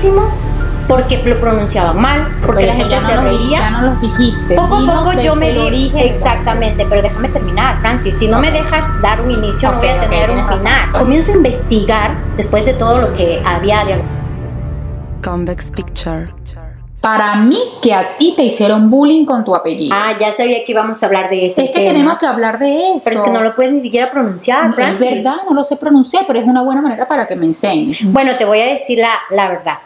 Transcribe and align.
muchísimo 0.00 0.28
porque 0.88 1.22
lo 1.24 1.38
pronunciaban 1.38 2.00
mal, 2.00 2.36
porque 2.44 2.66
la 2.66 2.74
gente 2.74 2.96
se 2.98 3.16
reía. 3.16 3.60
ya 3.60 3.70
no 3.70 3.82
los 3.82 4.00
dijiste. 4.00 4.56
Poco 4.56 4.74
a 4.74 4.80
poco 4.80 5.20
yo 5.22 5.36
me 5.36 5.52
di 5.52 5.92
exactamente, 5.96 6.84
pero 6.88 7.00
déjame 7.00 7.28
terminar, 7.28 7.78
Francis. 7.80 8.18
Si 8.18 8.26
no 8.26 8.40
me 8.40 8.50
dejas 8.50 8.84
dar 9.00 9.20
un 9.20 9.30
inicio, 9.30 9.70
no 9.70 9.78
voy 9.78 9.88
a 9.88 10.08
tener 10.08 10.30
un 10.30 10.48
final. 10.48 10.90
Comienzo 10.98 11.30
a 11.30 11.36
investigar 11.36 12.16
después 12.36 12.64
de 12.64 12.72
todo 12.72 12.98
lo 12.98 13.12
que 13.14 13.40
había 13.46 13.84
de 13.84 14.02
Convex 15.22 15.70
Picture. 15.70 16.34
Para 17.00 17.36
mí, 17.36 17.56
que 17.80 17.94
a 17.94 18.18
ti 18.18 18.34
te 18.36 18.42
hicieron 18.42 18.90
bullying 18.90 19.24
con 19.24 19.42
tu 19.44 19.54
apellido. 19.54 19.94
Ah, 19.96 20.14
ya 20.20 20.32
sabía 20.32 20.58
que 20.66 20.72
íbamos 20.72 21.00
a 21.02 21.06
hablar 21.06 21.30
de 21.30 21.46
eso. 21.46 21.62
Es 21.62 21.70
que 21.70 21.80
tenemos 21.80 22.18
que 22.18 22.26
hablar 22.26 22.58
de 22.58 22.94
eso. 22.94 23.04
Pero 23.04 23.16
es 23.16 23.22
que 23.22 23.30
no 23.30 23.40
lo 23.42 23.54
puedes 23.54 23.72
ni 23.72 23.80
siquiera 23.80 24.10
pronunciar, 24.10 24.74
Francis. 24.74 25.06
Es 25.06 25.24
verdad, 25.24 25.36
no 25.48 25.54
lo 25.54 25.62
sé 25.62 25.76
pronunciar, 25.76 26.24
pero 26.26 26.40
es 26.40 26.44
una 26.44 26.62
buena 26.62 26.82
manera 26.82 27.06
para 27.06 27.26
que 27.26 27.36
me 27.36 27.46
enseñes. 27.46 28.04
Bueno, 28.12 28.36
te 28.36 28.44
voy 28.44 28.60
a 28.60 28.66
decir 28.66 28.98
la, 28.98 29.12
la 29.30 29.48
verdad. 29.48 29.78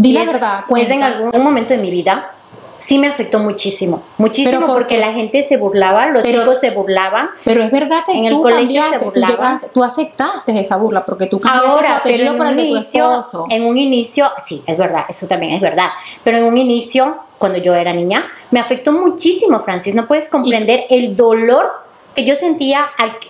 Di 0.00 0.12
la 0.12 0.24
verdad. 0.24 0.64
Pues 0.68 0.88
en 0.88 1.02
algún 1.02 1.42
momento 1.42 1.74
de 1.74 1.80
mi 1.80 1.90
vida 1.90 2.32
sí 2.78 2.98
me 2.98 3.08
afectó 3.08 3.38
muchísimo, 3.38 4.02
muchísimo 4.16 4.66
porque 4.66 4.96
la 4.96 5.12
gente 5.12 5.42
se 5.42 5.58
burlaba, 5.58 6.06
los 6.06 6.24
chicos 6.24 6.58
se 6.58 6.70
burlaban. 6.70 7.28
Pero 7.44 7.62
es 7.62 7.70
verdad 7.70 8.04
que 8.06 8.12
en 8.12 8.24
el 8.24 8.32
colegio 8.32 8.82
se 8.90 8.98
burlaban. 8.98 9.60
Tú, 9.74 9.84
aceptaste 9.84 10.58
esa 10.58 10.76
burla 10.76 11.04
porque 11.04 11.26
tú 11.26 11.40
Ahora, 11.44 12.00
pero 12.02 12.32
en 12.32 12.40
un 12.40 12.58
inicio, 12.58 13.22
en 13.50 13.64
un 13.64 13.76
inicio, 13.76 14.30
sí, 14.42 14.62
es 14.66 14.78
verdad, 14.78 15.04
eso 15.08 15.28
también 15.28 15.52
es 15.52 15.60
verdad. 15.60 15.88
Pero 16.24 16.38
en 16.38 16.44
un 16.44 16.56
inicio, 16.56 17.18
cuando 17.36 17.58
yo 17.58 17.74
era 17.74 17.92
niña, 17.92 18.26
me 18.50 18.58
afectó 18.58 18.92
muchísimo, 18.92 19.60
Francis. 19.60 19.94
No 19.94 20.08
puedes 20.08 20.30
comprender 20.30 20.86
el 20.88 21.14
dolor 21.14 21.70
que 22.14 22.24
yo 22.24 22.36
sentía 22.36 22.86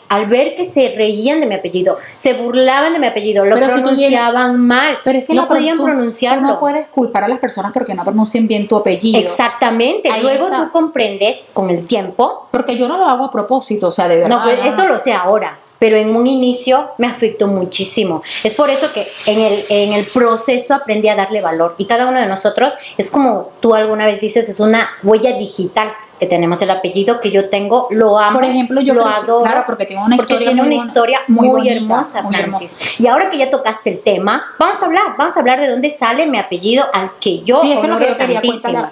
al, 0.08 0.26
ver 0.26 0.56
que 0.56 0.64
se 0.64 0.94
reían 0.96 1.40
de 1.40 1.46
mi 1.46 1.54
apellido, 1.54 1.98
se 2.16 2.34
burlaban 2.34 2.92
de 2.92 2.98
mi 2.98 3.06
apellido, 3.06 3.44
lo 3.44 3.56
pronunciaban 3.56 4.60
mal, 4.60 4.98
pero 5.04 5.18
es 5.18 5.24
que 5.24 5.34
no 5.34 5.48
podían 5.48 5.78
pronunciarlo. 5.78 6.46
no 6.46 6.58
puedes 6.58 6.88
culpar 6.88 7.24
a 7.24 7.28
las 7.28 7.38
personas 7.38 7.72
porque 7.72 7.94
no 7.94 8.04
pronuncien 8.04 8.46
bien 8.46 8.68
tu 8.68 8.76
apellido. 8.76 9.18
Exactamente. 9.18 10.10
Luego 10.22 10.48
tú 10.50 10.70
comprendes 10.72 11.50
con 11.52 11.70
el 11.70 11.86
tiempo. 11.86 12.48
Porque 12.50 12.76
yo 12.76 12.88
no 12.88 12.98
lo 12.98 13.04
hago 13.04 13.24
a 13.26 13.30
propósito, 13.30 13.88
o 13.88 13.92
sea, 13.92 14.08
de 14.08 14.16
verdad. 14.16 14.28
No, 14.28 14.42
pues 14.42 14.58
esto 14.64 14.86
lo 14.86 14.98
sé 14.98 15.12
ahora 15.12 15.58
pero 15.80 15.96
en 15.96 16.14
un 16.14 16.26
inicio 16.26 16.90
me 16.98 17.08
afectó 17.08 17.48
muchísimo. 17.48 18.22
Es 18.44 18.52
por 18.52 18.70
eso 18.70 18.92
que 18.92 19.08
en 19.26 19.40
el, 19.40 19.64
en 19.70 19.92
el 19.94 20.04
proceso 20.04 20.74
aprendí 20.74 21.08
a 21.08 21.16
darle 21.16 21.40
valor 21.40 21.74
y 21.78 21.86
cada 21.86 22.06
uno 22.06 22.20
de 22.20 22.26
nosotros 22.26 22.74
es 22.98 23.10
como 23.10 23.50
tú 23.60 23.74
alguna 23.74 24.04
vez 24.04 24.20
dices, 24.20 24.48
es 24.48 24.60
una 24.60 24.90
huella 25.02 25.32
digital 25.32 25.90
que 26.20 26.26
tenemos 26.26 26.60
el 26.60 26.70
apellido 26.70 27.18
que 27.18 27.30
yo 27.30 27.48
tengo, 27.48 27.88
lo 27.90 28.18
amo, 28.18 28.38
Por 28.38 28.46
ejemplo, 28.46 28.82
yo 28.82 28.92
lo 28.92 29.06
adoro, 29.06 29.42
claro, 29.42 29.64
porque 29.66 29.86
tiene 29.86 30.04
una 30.04 30.16
porque 30.16 30.34
historia, 30.34 30.50
tiene 30.50 30.62
muy, 30.62 30.76
una 30.76 30.86
historia 30.86 31.20
muy, 31.28 31.68
hermosa, 31.68 32.22
Francis. 32.28 33.00
Y 33.00 33.06
ahora 33.06 33.30
que 33.30 33.38
ya 33.38 33.50
tocaste 33.50 33.88
el 33.88 34.00
tema, 34.00 34.44
vamos 34.58 34.82
a 34.82 34.84
hablar, 34.84 35.02
vamos 35.16 35.34
a 35.34 35.40
hablar 35.40 35.60
de 35.60 35.68
dónde 35.68 35.90
sale 35.90 36.26
mi 36.26 36.36
apellido 36.36 36.84
al 36.92 37.12
que 37.18 37.42
yo 37.42 37.62
Sí, 37.62 37.72
eso 37.72 37.84
es 37.84 37.88
lo 37.88 37.98
que 37.98 38.08
yo 38.08 38.18
quería, 38.18 38.42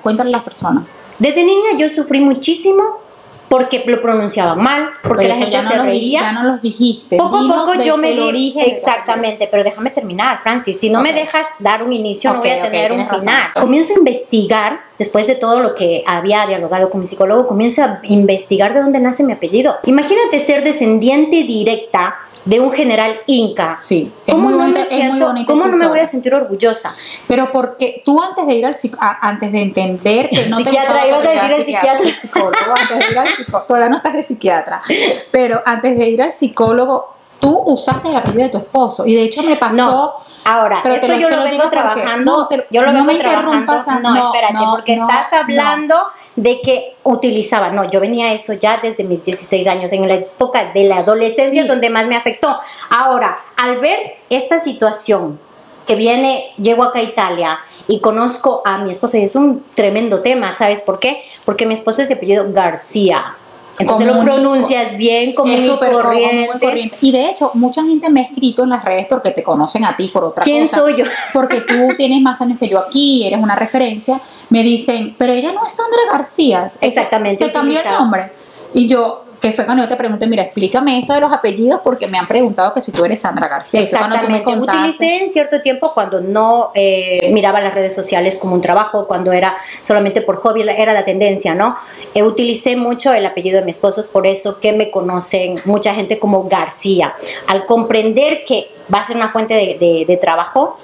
cuéntale, 0.03 0.31
a 0.31 0.33
las 0.33 0.43
personas. 0.43 1.17
Desde 1.19 1.45
niña 1.45 1.77
yo 1.77 1.91
sufrí 1.91 2.21
muchísimo 2.21 3.08
porque 3.49 3.83
lo 3.87 4.01
pronunciaban 4.03 4.63
mal, 4.63 4.91
porque 5.03 5.29
la 5.29 5.35
gente 5.35 5.61
se 5.61 5.79
reía. 5.79 6.21
Ya 6.21 6.33
no 6.33 6.45
los 6.45 6.63
dijiste. 6.63 7.17
Poco 7.17 7.39
a 7.39 7.49
poco 7.49 7.83
yo 7.83 7.97
me 7.97 8.13
di. 8.13 8.55
Exactamente, 8.59 9.49
pero 9.51 9.65
déjame 9.65 9.91
terminar, 9.91 10.41
Francis. 10.43 10.79
Si 10.79 10.91
no 10.91 11.01
me 11.01 11.13
dejas 11.13 11.47
dar 11.59 11.83
un 11.83 11.93
inicio, 11.93 12.33
no 12.33 12.41
voy 12.41 12.51
a 12.51 12.63
tener 12.63 12.93
un 12.93 13.09
final. 13.09 13.53
Comienzo 13.59 13.95
a 13.95 13.99
investigar, 13.99 14.81
después 14.99 15.27
de 15.27 15.35
todo 15.35 15.61
lo 15.61 15.75
que 15.75 16.05
había 16.07 16.47
dialogado 16.47 16.91
con 16.91 17.01
mi 17.01 17.07
psicólogo, 17.07 17.47
comienzo 17.47 17.83
a 17.83 18.01
investigar 18.05 18.75
de 18.75 18.81
dónde 18.81 19.01
nace 19.01 19.25
mi 19.25 19.33
apellido. 19.33 19.77
Imagínate 19.85 20.39
ser 20.41 20.63
descendiente 20.63 21.45
directa 21.45 22.17
de 22.49 22.61
un 22.61 22.73
general 22.73 23.21
inca. 23.27 23.77
Sí, 23.79 24.11
¿Cómo 24.27 24.49
no 24.49 24.67
me 24.69 25.45
¿Cómo 25.45 25.67
no 25.67 25.77
me 25.77 25.87
voy 25.87 26.01
a 26.01 26.07
sentir 26.07 26.33
orgullosa? 26.33 26.95
Pero 27.27 27.53
porque 27.53 28.01
tú 28.03 28.23
antes 28.23 28.47
de 28.47 28.55
ir 28.55 28.65
al 28.65 28.75
antes 29.21 29.53
de 29.53 29.61
entender 29.61 30.31
que 30.31 30.47
no 30.47 30.57
psiquiatra, 30.57 31.07
ibas 31.07 31.27
a 31.27 31.31
decir 31.31 31.53
el 31.53 31.65
psiquiatra, 31.67 32.11
psicólogo, 32.19 32.75
antes 32.75 32.99
de 32.99 33.13
ir 33.13 33.19
al 33.19 33.29
psicólogo, 33.29 33.67
todavía 33.67 33.89
no 33.91 33.97
estás 33.99 34.15
de 34.15 34.23
psiquiatra, 34.23 34.83
pero 35.31 35.61
antes 35.67 35.99
de 35.99 36.09
ir 36.09 36.23
al 36.23 36.33
psicólogo, 36.33 37.17
tú 37.39 37.55
usaste 37.67 38.09
el 38.09 38.17
apellido 38.17 38.45
de 38.45 38.49
tu 38.49 38.59
esposo 38.59 39.05
y 39.05 39.15
de 39.15 39.25
hecho 39.25 39.43
me 39.43 39.57
pasó 39.57 40.15
Ahora, 40.49 40.81
pero 40.83 40.95
esto 40.95 41.15
yo 41.15 41.29
lo, 41.29 41.45
vengo 41.45 41.69
trabajando. 41.69 42.49
yo 42.71 42.81
lo 42.81 42.91
vengo 42.91 43.05
me 43.05 43.19
trabajando. 43.19 44.11
no, 44.11 44.33
espérate, 44.33 44.65
porque 44.71 44.95
estás 44.95 45.31
hablando 45.31 45.95
de 46.37 46.63
que 46.63 46.97
utilizaba. 47.05 47.69
No, 47.69 47.91
yo 47.91 48.01
venía 48.01 48.33
eso 48.33 48.55
ya 48.55 48.79
desde 48.83 49.05
mis 49.05 49.27
16 49.27 49.67
años, 49.67 49.93
en 49.93 50.09
la 50.09 50.15
época 50.15 50.73
de 50.73 50.85
la 50.85 50.99
adolescencia, 50.99 51.67
donde 51.67 51.91
más 51.91 52.07
me 52.07 52.17
afectó. 52.17 52.57
Ahora, 52.89 53.39
al 53.59 53.79
ver 53.81 54.17
esta 54.31 54.59
situación 54.59 55.39
que 55.87 55.97
viene, 55.97 56.53
llego 56.57 56.83
acá 56.83 57.01
a 57.01 57.03
Italia 57.03 57.59
y 57.87 58.01
conozco 58.01 58.63
a 58.65 58.79
mi 58.79 58.91
esposo, 58.91 59.19
y 59.19 59.25
es 59.25 59.37
un 59.37 59.63
tremendo 59.75 60.23
tema, 60.23 60.53
¿sabes 60.53 60.81
por 60.81 60.99
qué? 60.99 61.25
Porque 61.45 61.67
mi 61.67 61.75
esposo 61.75 62.01
es 62.01 62.09
de 62.09 62.15
apellido 62.15 62.47
García. 62.53 63.37
Entonces 63.79 64.07
lo 64.07 64.21
pronuncias 64.21 64.97
bien, 64.97 65.35
como 65.35 65.53
es 65.53 65.65
súper 65.65 65.93
corriente. 65.93 66.91
Y 67.01 67.13
de 67.13 67.31
hecho, 67.31 67.51
mucha 67.55 67.83
gente 67.85 68.11
me 68.11 68.21
ha 68.21 68.25
escrito 68.25 68.65
en 68.65 68.71
las 68.71 68.85
redes 68.85 69.07
porque 69.09 69.31
te 69.31 69.43
conocen 69.43 69.85
a 69.85 69.97
ti 69.97 70.09
por 70.09 70.25
otra 70.25 70.43
cosa. 70.43 70.45
¿Quién 70.45 70.69
soy 70.69 70.97
yo? 70.97 71.05
Porque 71.33 71.61
tú 71.61 71.89
tienes 71.97 72.21
más 72.21 72.41
años 72.41 72.59
que 72.59 72.69
yo 72.69 72.79
aquí, 72.79 73.27
eres 73.27 73.41
una 73.41 73.55
referencia. 73.55 74.21
Me 74.51 74.63
dicen, 74.63 75.15
pero 75.19 75.33
ella 75.33 75.53
no 75.53 75.65
es 75.65 75.73
Sandra 75.73 76.01
García. 76.11 76.67
Exactamente. 76.81 77.45
Se 77.45 77.53
cambió 77.53 77.81
el 77.81 77.91
nombre. 77.91 78.33
Y 78.75 78.87
yo, 78.87 79.25
que 79.41 79.53
fue 79.53 79.65
cuando 79.65 79.85
yo 79.85 79.89
te 79.89 79.97
pregunté, 79.97 80.27
mira, 80.27 80.43
explícame 80.43 80.99
esto 80.99 81.13
de 81.13 81.21
los 81.21 81.33
apellidos 81.33 81.81
porque 81.85 82.09
me 82.09 82.19
han 82.19 82.27
preguntado 82.27 82.75
que 82.75 82.81
si 82.81 82.91
tú 82.91 83.05
eres 83.05 83.21
Sandra 83.21 83.47
García. 83.49 83.81
Exactamente. 83.81 84.43
Cuando 84.43 84.65
Utilicé 84.65 85.23
en 85.23 85.31
cierto 85.31 85.63
tiempo 85.63 85.93
cuando 85.95 86.21
no 86.21 86.71
eh, 86.75 87.31
miraba 87.33 87.61
las 87.61 87.73
redes 87.73 87.95
sociales 87.95 88.37
como 88.37 88.55
un 88.55 88.61
trabajo, 88.61 89.07
cuando 89.07 89.33
era 89.33 89.57
solamente 89.83 90.23
por 90.23 90.37
hobby, 90.37 90.63
era 90.63 90.93
la 90.93 91.05
tendencia, 91.05 91.55
¿no? 91.55 91.77
Eh, 92.15 92.23
utilicé 92.23 92.77
mucho 92.77 93.13
el 93.13 93.25
apellido 93.25 93.61
de 93.61 93.65
mi 93.65 93.71
esposo, 93.71 94.01
es 94.01 94.09
por 94.09 94.27
eso 94.27 94.59
que 94.59 94.73
me 94.73 94.91
conocen 94.91 95.57
mucha 95.65 95.95
gente 95.95 96.19
como 96.19 96.49
García. 96.49 97.15
Al 97.47 97.65
comprender 97.65 98.43
que 98.45 98.71
va 98.93 99.01
a 99.01 99.05
ser 99.05 99.17
una 99.17 99.29
fuente 99.29 99.55
de, 99.55 100.19
trabajo, 100.21 100.79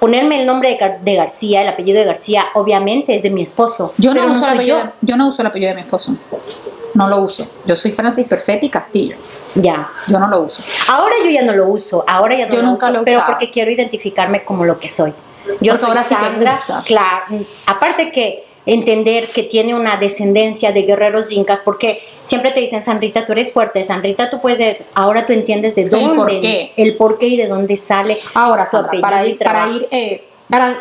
ponerme 0.00 0.40
el 0.40 0.46
nombre 0.46 0.76
de, 1.02 1.14
García, 1.14 1.62
el 1.62 1.68
apellido 1.68 2.00
de 2.00 2.06
García, 2.06 2.46
obviamente 2.54 3.14
es 3.14 3.22
de 3.22 3.30
mi 3.30 3.42
esposo. 3.42 3.94
Yo 3.98 4.14
no, 4.14 4.26
uso 4.26 4.44
el 4.46 4.54
apellido, 4.54 4.92
yo 5.00 5.16
no 5.16 5.28
uso 5.28 5.42
el 5.42 5.46
apellido 5.46 5.70
de 5.70 5.76
mi 5.76 5.82
esposo 5.82 6.16
no 6.94 7.08
lo 7.08 7.20
uso. 7.20 7.46
Yo 7.64 7.76
soy 7.76 7.92
Francis 7.92 8.26
Perfetti 8.26 8.68
Castillo. 8.68 9.16
Ya. 9.54 9.90
Yo 10.06 10.18
no 10.18 10.28
lo 10.28 10.42
uso. 10.42 10.62
Ahora 10.88 11.14
yo 11.24 11.30
ya 11.30 11.42
no 11.42 11.52
lo 11.52 11.68
uso, 11.68 12.04
ahora 12.06 12.36
ya 12.36 12.46
no 12.46 12.54
yo 12.54 12.62
lo 12.62 12.68
nunca 12.68 12.86
uso, 12.90 12.98
lo 12.98 13.04
pero 13.04 13.22
porque 13.26 13.50
quiero 13.50 13.70
identificarme 13.70 14.44
como 14.44 14.64
lo 14.64 14.78
que 14.78 14.88
soy. 14.88 15.12
Yo 15.60 15.76
soy 15.76 15.88
ahora 15.88 16.04
Sandra, 16.04 16.60
claro, 16.84 17.24
aparte 17.66 18.12
que 18.12 18.44
entender 18.66 19.26
que 19.28 19.42
tiene 19.42 19.74
una 19.74 19.96
descendencia 19.96 20.70
de 20.70 20.82
guerreros 20.82 21.32
incas, 21.32 21.60
porque 21.60 22.02
siempre 22.22 22.52
te 22.52 22.60
dicen, 22.60 22.84
Sanrita, 22.84 23.26
tú 23.26 23.32
eres 23.32 23.52
fuerte, 23.52 23.82
Sanrita, 23.82 24.30
tú 24.30 24.40
puedes, 24.40 24.76
ahora 24.94 25.26
tú 25.26 25.32
entiendes 25.32 25.74
de 25.74 25.86
dónde, 25.86 26.10
el 26.10 26.16
por 26.16 26.40
qué, 26.40 26.72
el 26.76 26.96
por 26.96 27.18
qué 27.18 27.26
y 27.26 27.36
de 27.36 27.48
dónde 27.48 27.76
sale. 27.76 28.18
Ahora, 28.34 28.66
Sandra, 28.66 29.00
para 29.00 29.26
ir, 29.26 29.38
para 29.38 29.68
ir 29.70 29.88
eh, 29.90 30.24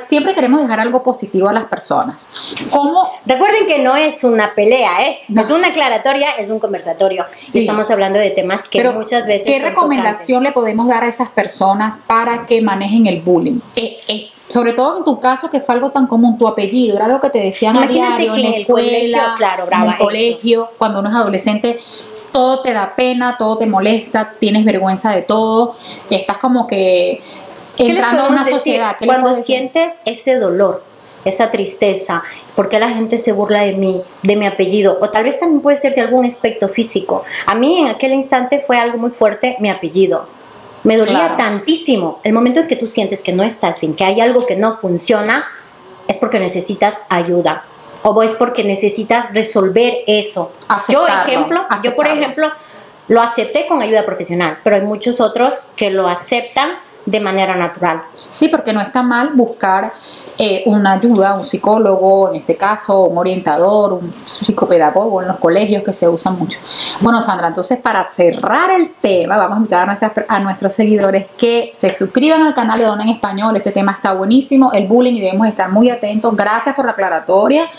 siempre 0.05 0.33
queremos 0.33 0.61
dejar 0.61 0.79
algo 0.79 1.03
positivo 1.03 1.49
a 1.49 1.53
las 1.53 1.65
personas. 1.65 2.27
¿Cómo? 2.69 3.09
Recuerden 3.25 3.67
que 3.67 3.79
no 3.79 3.95
es 3.95 4.23
una 4.23 4.55
pelea, 4.55 5.03
¿eh? 5.03 5.19
No. 5.27 5.41
Es 5.41 5.49
una 5.49 5.67
aclaratoria, 5.67 6.31
es 6.31 6.49
un 6.49 6.59
conversatorio. 6.59 7.25
estamos 7.37 7.89
hablando 7.91 8.19
de 8.19 8.31
temas 8.31 8.67
que 8.67 8.83
muchas 8.91 9.27
veces. 9.27 9.45
¿Qué 9.45 9.59
recomendación 9.59 10.43
le 10.43 10.51
podemos 10.51 10.87
dar 10.87 11.03
a 11.03 11.07
esas 11.07 11.29
personas 11.29 11.97
para 12.07 12.45
que 12.45 12.61
manejen 12.61 13.07
el 13.07 13.21
bullying? 13.21 13.59
Eh, 13.75 13.97
eh, 14.07 14.29
sobre 14.49 14.73
todo 14.73 14.97
en 14.97 15.03
tu 15.03 15.19
caso, 15.19 15.49
que 15.49 15.61
fue 15.61 15.75
algo 15.75 15.91
tan 15.91 16.07
común, 16.07 16.37
tu 16.37 16.47
apellido, 16.47 16.97
era 16.97 17.07
lo 17.07 17.21
que 17.21 17.29
te 17.29 17.39
decían 17.39 17.77
a 17.77 17.85
diario, 17.85 18.35
en 18.35 18.41
la 18.41 18.57
escuela, 18.57 19.33
claro, 19.37 19.67
en 19.71 19.89
el 19.89 19.97
colegio, 19.97 20.71
cuando 20.77 20.99
uno 21.01 21.09
es 21.09 21.15
adolescente, 21.15 21.79
todo 22.31 22.61
te 22.61 22.73
da 22.73 22.95
pena, 22.95 23.37
todo 23.37 23.57
te 23.57 23.67
molesta, 23.67 24.33
tienes 24.39 24.65
vergüenza 24.65 25.11
de 25.11 25.21
todo, 25.21 25.75
estás 26.09 26.39
como 26.39 26.65
que 26.65 27.21
entrando 27.79 28.23
a 28.23 28.29
una 28.29 28.45
sociedad. 28.45 28.95
Cuando 29.03 29.35
sientes 29.35 29.99
ese 30.05 30.35
dolor, 30.35 30.83
esa 31.25 31.51
tristeza, 31.51 32.23
¿por 32.55 32.69
qué 32.69 32.79
la 32.79 32.89
gente 32.89 33.17
se 33.17 33.31
burla 33.31 33.61
de 33.61 33.73
mí, 33.73 34.03
de 34.23 34.35
mi 34.35 34.45
apellido? 34.45 34.97
O 35.01 35.09
tal 35.09 35.23
vez 35.23 35.39
también 35.39 35.61
puede 35.61 35.77
ser 35.77 35.95
de 35.95 36.01
algún 36.01 36.25
aspecto 36.25 36.69
físico. 36.69 37.23
A 37.45 37.55
mí 37.55 37.79
en 37.79 37.87
aquel 37.87 38.13
instante 38.13 38.63
fue 38.65 38.77
algo 38.77 38.97
muy 38.97 39.11
fuerte 39.11 39.57
mi 39.59 39.69
apellido. 39.69 40.27
Me 40.83 40.97
dolía 40.97 41.35
tantísimo. 41.37 42.19
El 42.23 42.33
momento 42.33 42.61
en 42.61 42.67
que 42.67 42.75
tú 42.75 42.87
sientes 42.87 43.21
que 43.21 43.33
no 43.33 43.43
estás 43.43 43.81
bien, 43.81 43.95
que 43.95 44.05
hay 44.05 44.21
algo 44.21 44.45
que 44.45 44.55
no 44.55 44.75
funciona, 44.75 45.45
es 46.07 46.17
porque 46.17 46.39
necesitas 46.39 47.03
ayuda. 47.09 47.65
O 48.01 48.23
es 48.23 48.33
porque 48.35 48.63
necesitas 48.63 49.33
resolver 49.33 49.93
eso. 50.07 50.53
yo, 50.87 51.05
ejemplo, 51.05 51.67
yo 51.83 51.95
por 51.97 52.07
ejemplo, 52.07 52.49
lo 53.09 53.21
acepté 53.21 53.67
con 53.67 53.81
ayuda 53.81 54.05
profesional, 54.05 54.59
pero 54.63 54.77
hay 54.77 54.83
muchos 54.83 55.19
otros 55.19 55.67
que 55.75 55.89
lo 55.89 56.07
aceptan 56.07 56.79
de 57.09 57.19
manera 57.19 57.55
natural. 57.55 58.03
Sí, 58.31 58.47
porque 58.47 58.73
no 58.73 58.81
está 58.81 59.01
mal 59.01 59.31
buscar 59.33 59.93
eh, 60.41 60.63
una 60.67 60.93
ayuda, 60.93 61.33
un 61.33 61.45
psicólogo, 61.45 62.29
en 62.29 62.37
este 62.37 62.55
caso, 62.55 63.01
un 63.01 63.17
orientador, 63.17 63.91
un 63.91 64.13
psicopedagogo 64.23 65.21
en 65.21 65.27
los 65.27 65.37
colegios 65.37 65.83
que 65.83 65.91
se 65.91 66.07
usan 66.07 66.39
mucho. 66.39 66.59
Bueno, 67.01 67.19
Sandra, 67.19 67.47
entonces 67.47 67.77
para 67.79 68.05
cerrar 68.05 68.71
el 68.71 68.93
tema, 68.93 69.35
vamos 69.35 69.55
a 69.55 69.57
invitar 69.57 69.81
a, 69.81 69.85
nuestras, 69.87 70.11
a 70.29 70.39
nuestros 70.39 70.73
seguidores 70.73 71.27
que 71.37 71.71
se 71.73 71.91
suscriban 71.91 72.41
al 72.43 72.53
canal 72.53 72.79
de 72.79 72.85
Dona 72.85 73.03
en 73.03 73.09
Español. 73.09 73.57
Este 73.57 73.73
tema 73.73 73.91
está 73.91 74.13
buenísimo, 74.13 74.71
el 74.71 74.87
bullying, 74.87 75.15
y 75.15 75.19
debemos 75.19 75.45
estar 75.45 75.69
muy 75.69 75.89
atentos. 75.89 76.33
Gracias 76.33 76.73
por 76.73 76.85
la 76.85 76.91
aclaratoria. 76.91 77.69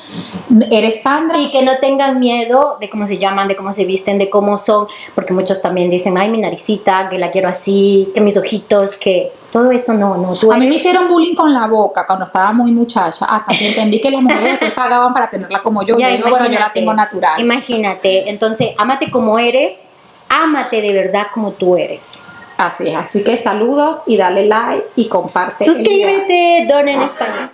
Eres 0.70 1.02
Sandra. 1.02 1.38
Y 1.38 1.50
que 1.50 1.62
no 1.62 1.79
tengan 1.79 2.19
miedo 2.19 2.76
de 2.81 2.91
cómo 2.91 3.06
se 3.06 3.19
llaman, 3.19 3.49
de 3.49 3.56
cómo 3.56 3.73
se 3.73 3.85
visten, 3.85 4.19
de 4.19 4.29
cómo 4.31 4.58
son, 4.58 4.87
porque 5.14 5.32
muchos 5.32 5.62
también 5.62 5.91
dicen, 5.91 6.19
ay, 6.19 6.31
mi 6.31 6.38
naricita, 6.38 7.08
que 7.08 7.19
la 7.19 7.31
quiero 7.31 7.49
así, 7.49 8.11
que 8.14 8.20
mis 8.20 8.37
ojitos, 8.37 8.97
que 8.97 9.32
todo 9.52 9.70
eso 9.70 9.94
no, 9.94 10.17
no. 10.17 10.52
a 10.52 10.56
mí 10.56 10.67
me 10.67 10.76
hicieron 10.76 11.08
bullying 11.08 11.35
con 11.35 11.52
la 11.52 11.67
boca 11.67 12.06
cuando 12.06 12.25
estaba 12.25 12.52
muy 12.52 12.73
muchacha, 12.73 13.26
hasta 13.26 13.56
que 13.56 13.69
entendí 13.69 14.00
que 14.00 14.11
las 14.11 14.23
mujeres 14.23 14.50
después 14.50 14.73
pagaban 14.73 15.12
para 15.12 15.29
tenerla 15.29 15.61
como 15.61 15.82
yo. 15.82 15.99
Ya, 15.99 16.11
yo 16.11 16.17
digo, 16.17 16.31
bueno, 16.31 16.47
yo 16.47 16.58
la 16.58 16.73
tengo 16.73 16.94
natural. 16.94 17.41
Imagínate, 17.41 18.31
entonces, 18.31 18.70
ámate 18.79 19.11
como 19.11 19.38
eres, 19.38 19.91
ámate 20.29 20.81
de 20.81 20.93
verdad 20.93 21.26
como 21.32 21.52
tú 21.52 21.76
eres. 21.76 22.29
Así 22.56 22.88
es, 22.88 22.94
así 22.94 23.25
que 23.25 23.37
saludos 23.38 24.02
y 24.06 24.17
dale 24.17 24.47
like 24.47 24.85
y 24.94 25.08
comparte. 25.08 25.64
Suscríbete, 25.64 26.67
Don 26.69 26.87
en 26.88 27.00
Español. 27.00 27.50